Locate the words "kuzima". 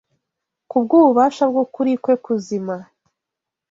2.25-2.75